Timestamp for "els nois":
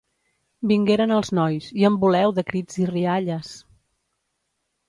1.17-1.67